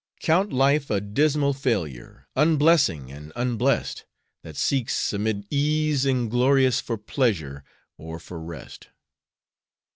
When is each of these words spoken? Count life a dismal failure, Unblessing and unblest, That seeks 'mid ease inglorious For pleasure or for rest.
Count 0.19 0.51
life 0.51 0.89
a 0.89 0.99
dismal 0.99 1.53
failure, 1.53 2.27
Unblessing 2.35 3.11
and 3.11 3.31
unblest, 3.35 4.05
That 4.41 4.57
seeks 4.57 5.13
'mid 5.13 5.45
ease 5.51 6.07
inglorious 6.07 6.81
For 6.81 6.97
pleasure 6.97 7.63
or 7.99 8.17
for 8.19 8.39
rest. 8.39 8.89